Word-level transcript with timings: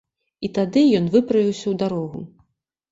І 0.47 0.49
тады 0.57 0.83
ён 1.01 1.05
выправіўся 1.17 1.63
ў 1.69 1.73
дарогу. 1.85 2.19